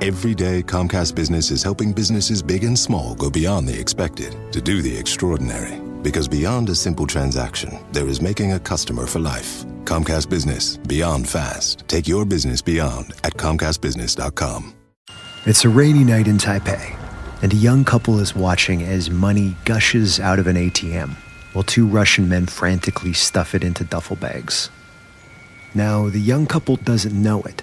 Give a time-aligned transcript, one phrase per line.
[0.00, 4.60] Every day, Comcast Business is helping businesses big and small go beyond the expected to
[4.60, 5.80] do the extraordinary.
[6.02, 9.64] Because beyond a simple transaction, there is making a customer for life.
[9.84, 11.82] Comcast Business, beyond fast.
[11.88, 14.72] Take your business beyond at ComcastBusiness.com.
[15.46, 16.96] It's a rainy night in Taipei,
[17.42, 21.16] and a young couple is watching as money gushes out of an ATM
[21.52, 24.70] while two Russian men frantically stuff it into duffel bags.
[25.74, 27.62] Now, the young couple doesn't know it,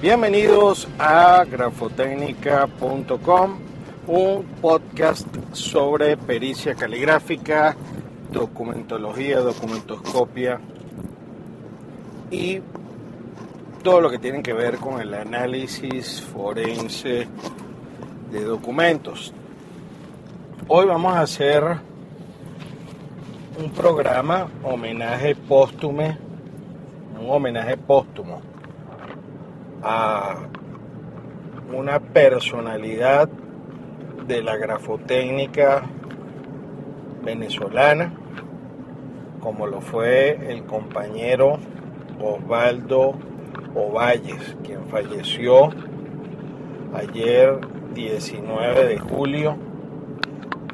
[0.00, 3.58] Bienvenidos a grafotecnica.com,
[4.06, 7.74] un podcast sobre pericia caligráfica,
[8.30, 10.60] documentología, documentoscopia
[12.30, 12.60] y
[13.82, 17.26] todo lo que tiene que ver con el análisis forense
[18.30, 19.34] de documentos.
[20.68, 21.64] Hoy vamos a hacer
[23.60, 26.16] un programa homenaje póstume,
[27.20, 28.57] un homenaje póstumo
[29.82, 30.36] a
[31.72, 33.28] una personalidad
[34.26, 35.82] de la grafotécnica
[37.24, 38.12] venezolana,
[39.40, 41.58] como lo fue el compañero
[42.20, 43.14] Osvaldo
[43.74, 45.70] Ovalles, quien falleció
[46.94, 47.58] ayer
[47.94, 49.56] 19 de julio,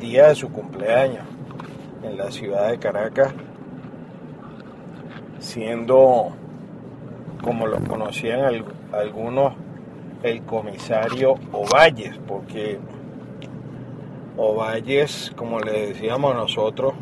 [0.00, 1.24] día de su cumpleaños,
[2.02, 3.34] en la ciudad de Caracas,
[5.38, 6.32] siendo,
[7.44, 9.52] como lo conocían al- algunos,
[10.22, 12.78] el comisario Ovalles, porque
[14.36, 16.94] Ovalles, como le decíamos nosotros,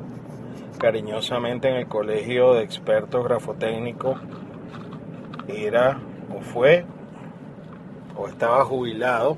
[0.78, 4.18] cariñosamente en el colegio de expertos grafotécnicos,
[5.48, 5.98] era
[6.36, 6.84] o fue
[8.16, 9.36] o estaba jubilado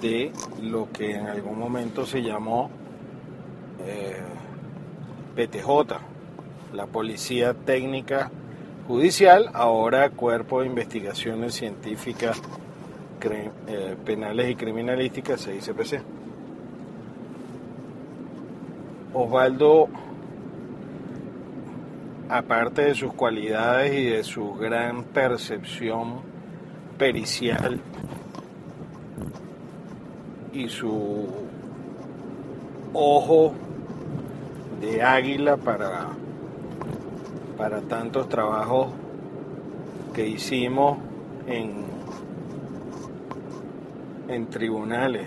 [0.00, 0.32] de
[0.62, 2.70] lo que en algún momento se llamó
[3.86, 4.16] eh,
[5.36, 5.68] PTJ,
[6.72, 8.30] la Policía Técnica
[8.86, 12.40] Judicial, ahora Cuerpo de Investigaciones Científicas
[13.66, 16.02] eh, Penales y Criminalísticas, CICPC.
[19.14, 19.88] Osvaldo
[22.28, 26.20] aparte de sus cualidades y de su gran percepción
[26.98, 27.80] pericial
[30.52, 31.26] y su
[32.92, 33.52] ojo
[34.80, 36.08] de águila para,
[37.64, 38.88] para tantos trabajos
[40.12, 40.98] que hicimos
[41.46, 41.86] en,
[44.50, 45.26] tribunales,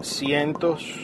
[0.00, 0.94] cientos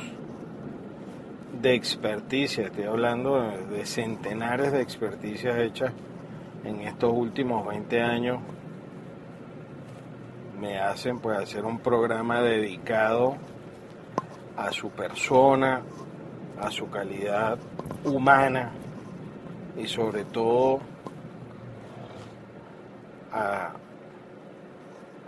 [1.60, 3.42] de experticia, estoy hablando
[3.72, 5.92] de centenares de experticias hechas
[6.62, 8.38] en estos últimos 20 años,
[10.60, 13.34] me hacen pues hacer un programa dedicado
[14.56, 15.82] a su persona,
[16.60, 17.58] a su calidad
[18.04, 18.70] humana
[19.76, 20.81] y sobre todo
[23.32, 23.72] a,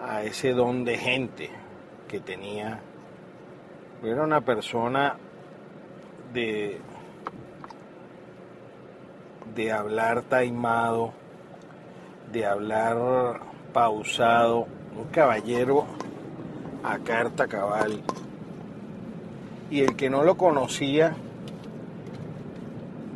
[0.00, 1.50] a ese don de gente
[2.08, 2.80] que tenía.
[4.02, 5.16] Era una persona
[6.32, 6.80] de,
[9.54, 11.12] de hablar taimado,
[12.32, 13.40] de hablar
[13.72, 14.66] pausado,
[14.96, 15.86] un caballero
[16.82, 18.02] a carta cabal.
[19.70, 21.14] Y el que no lo conocía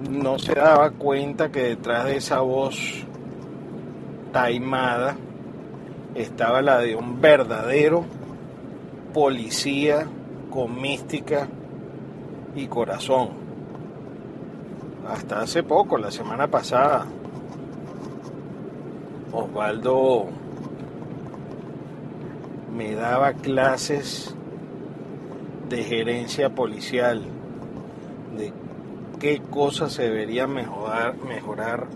[0.02, 3.04] no se daba cuenta que detrás de esa voz
[4.32, 5.16] taimada
[6.14, 8.04] estaba la de un verdadero
[9.14, 10.06] policía
[10.50, 11.48] con mística
[12.54, 13.30] y corazón.
[15.08, 17.06] Hasta hace poco, la semana pasada,
[19.32, 20.26] Osvaldo
[22.76, 24.34] me daba clases
[25.68, 27.22] de gerencia policial,
[28.36, 28.52] de
[29.26, 31.88] qué cosas se deberían mejorar, mejorar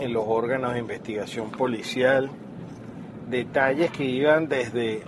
[0.00, 2.28] en los órganos de investigación policial,
[3.30, 5.04] detalles que iban desde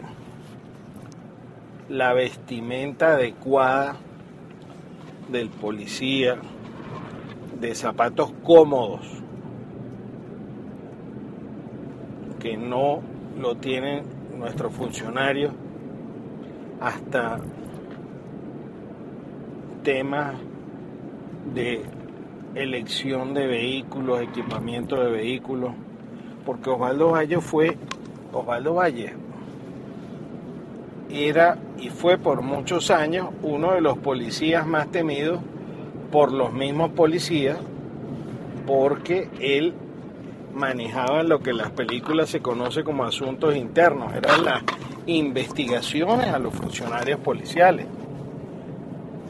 [1.88, 3.96] la vestimenta adecuada
[5.32, 6.36] del policía,
[7.60, 9.04] de zapatos cómodos,
[12.38, 13.00] que no
[13.36, 14.04] lo tienen
[14.38, 15.52] nuestros funcionarios,
[16.80, 17.40] hasta
[19.82, 20.34] temas
[21.54, 21.82] de
[22.54, 25.72] elección de vehículos, equipamiento de vehículos,
[26.44, 27.76] porque Osvaldo Valle fue,
[28.32, 29.14] Osvaldo Valle
[31.10, 35.40] era y fue por muchos años uno de los policías más temidos
[36.12, 37.58] por los mismos policías,
[38.66, 39.74] porque él
[40.54, 44.62] manejaba lo que en las películas se conoce como asuntos internos, eran las
[45.06, 47.86] investigaciones a los funcionarios policiales.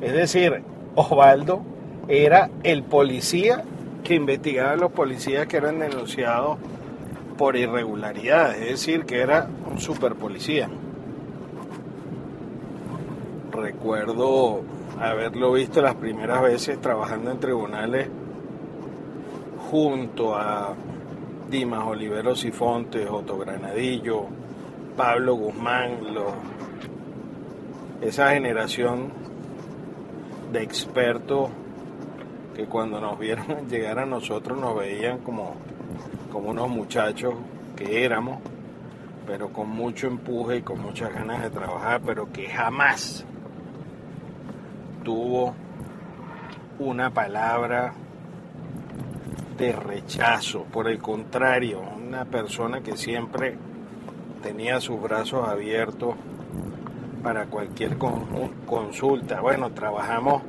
[0.00, 0.62] Es decir,
[0.94, 1.62] Osvaldo
[2.10, 3.62] era el policía
[4.02, 6.58] que investigaba a los policías que eran denunciados
[7.38, 10.68] por irregularidades, es decir, que era un super policía.
[13.52, 14.62] Recuerdo
[15.00, 18.08] haberlo visto las primeras veces trabajando en tribunales
[19.70, 20.74] junto a
[21.48, 24.24] Dimas Oliveros y Fontes, Otto Granadillo,
[24.96, 25.98] Pablo Guzmán,
[28.00, 29.12] esa generación
[30.52, 31.50] de expertos
[32.60, 35.54] que cuando nos vieron llegar a nosotros nos veían como,
[36.30, 37.34] como unos muchachos
[37.74, 38.38] que éramos,
[39.26, 43.24] pero con mucho empuje y con muchas ganas de trabajar, pero que jamás
[45.02, 45.54] tuvo
[46.78, 47.94] una palabra
[49.56, 53.56] de rechazo, por el contrario, una persona que siempre
[54.42, 56.14] tenía sus brazos abiertos
[57.22, 59.40] para cualquier consulta.
[59.40, 60.42] Bueno, trabajamos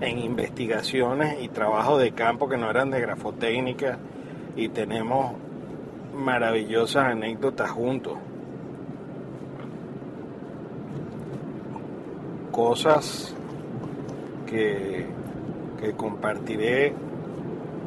[0.00, 3.98] en investigaciones y trabajos de campo que no eran de grafotécnica
[4.56, 5.32] y tenemos
[6.14, 8.14] maravillosas anécdotas juntos.
[12.50, 13.34] Cosas
[14.46, 15.06] que,
[15.80, 16.94] que compartiré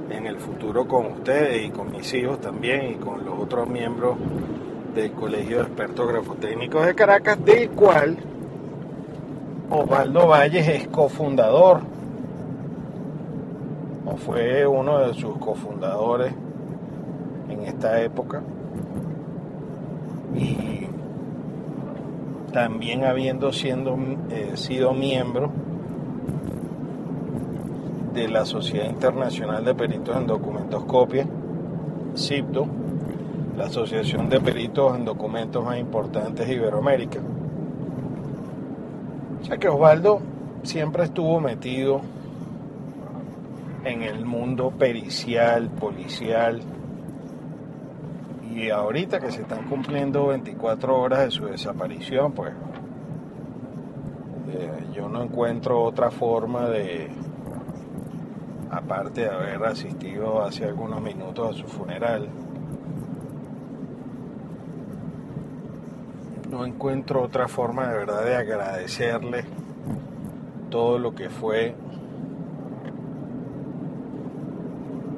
[0.09, 4.17] en el futuro con ustedes y con mis hijos también y con los otros miembros
[4.93, 8.17] del Colegio de Expertos Grafotécnicos de Caracas, del cual
[9.69, 11.94] Osvaldo Valles es cofundador
[14.17, 16.33] fue uno de sus cofundadores
[17.49, 18.41] en esta época
[20.33, 20.87] y
[22.51, 23.97] también habiendo siendo,
[24.29, 25.51] eh, sido miembro
[28.13, 31.27] de la Sociedad Internacional de Peritos en Documentoscopia,
[32.15, 32.67] CIPDO,
[33.57, 37.19] la asociación de peritos en documentos más importantes de Iberoamérica.
[39.41, 40.19] O sea que Osvaldo
[40.63, 42.01] siempre estuvo metido
[43.85, 46.61] en el mundo pericial, policial,
[48.53, 52.53] y ahorita que se están cumpliendo 24 horas de su desaparición, pues
[54.49, 57.09] eh, yo no encuentro otra forma de,
[58.71, 62.27] aparte de haber asistido hace algunos minutos a su funeral,
[66.49, 69.45] no encuentro otra forma de verdad de agradecerle
[70.69, 71.75] todo lo que fue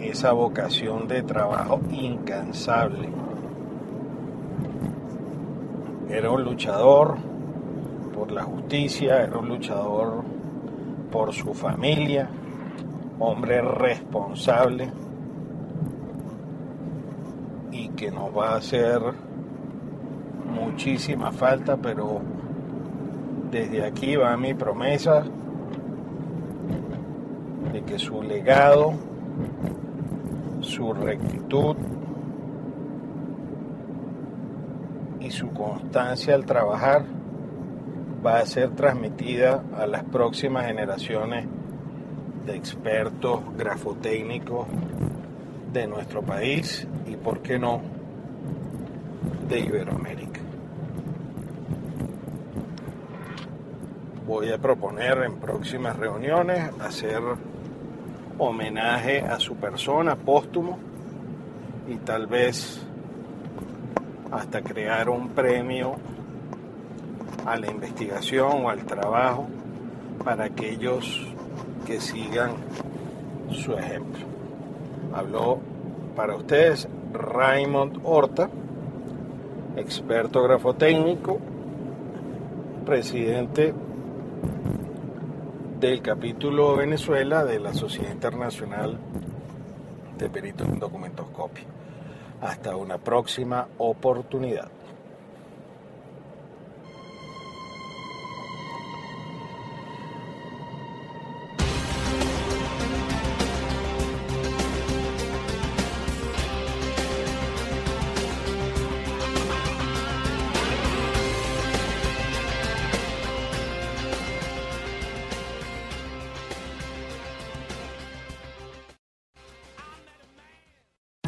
[0.09, 3.09] esa vocación de trabajo incansable.
[6.09, 7.17] Era un luchador
[8.13, 10.23] por la justicia, era un luchador
[11.11, 12.29] por su familia,
[13.19, 14.91] hombre responsable
[17.71, 19.01] y que nos va a hacer
[20.53, 22.21] muchísima falta, pero
[23.51, 25.23] desde aquí va mi promesa
[27.71, 28.93] de que su legado,
[30.67, 31.77] su rectitud
[35.21, 37.05] y su constancia al trabajar
[38.25, 41.45] va a ser transmitida a las próximas generaciones
[42.45, 44.67] de expertos grafotécnicos
[45.71, 47.81] de nuestro país y, por qué no,
[49.47, 50.41] de Iberoamérica.
[54.25, 57.21] Voy a proponer en próximas reuniones hacer
[58.37, 60.77] homenaje a su persona póstumo
[61.87, 62.85] y tal vez
[64.31, 65.95] hasta crear un premio
[67.45, 69.47] a la investigación o al trabajo
[70.23, 71.25] para aquellos
[71.85, 72.51] que sigan
[73.51, 74.25] su ejemplo.
[75.13, 75.59] Habló
[76.15, 78.49] para ustedes Raymond Horta,
[79.77, 81.39] experto grafotécnico,
[82.85, 83.73] presidente
[85.79, 88.97] del capítulo Venezuela de la Sociedad Internacional
[90.17, 91.65] de Peritos en Documentoscopia.
[92.41, 94.71] Hasta una próxima oportunidad.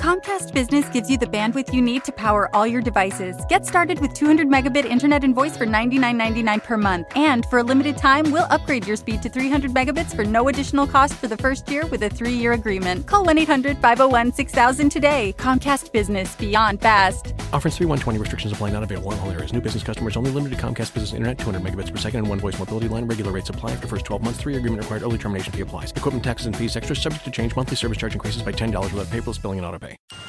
[0.09, 3.37] Comcast Business gives you the bandwidth you need to power all your devices.
[3.47, 7.07] Get started with 200 megabit internet and voice for $99.99 per month.
[7.15, 10.87] And for a limited time, we'll upgrade your speed to 300 megabits for no additional
[10.87, 13.05] cost for the first year with a three year agreement.
[13.05, 15.35] Call 1 800 501 6000 today.
[15.37, 17.35] Comcast Business Beyond Fast.
[17.53, 19.53] Offers 3120 restrictions apply not available in all areas.
[19.53, 22.39] New business customers only limited to Comcast Business Internet 200 megabits per second and one
[22.39, 23.05] voice mobility line.
[23.05, 24.39] Regular rates apply the first 12 months.
[24.39, 25.03] Three year agreement required.
[25.03, 25.91] Early termination fee applies.
[25.91, 27.55] Equipment taxes and fees extra subject to change.
[27.55, 29.98] Monthly service charge increases by $10 without paperless billing and auto pay.